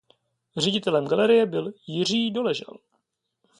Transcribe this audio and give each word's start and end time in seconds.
Ředitelem 0.57 1.07
galerie 1.07 1.45
byl 1.45 1.73
Jiří 1.87 2.31
Doležal. 2.31 2.77